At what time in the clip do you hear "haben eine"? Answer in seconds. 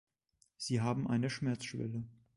0.81-1.29